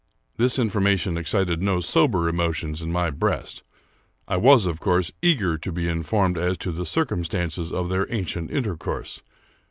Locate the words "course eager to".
4.79-5.71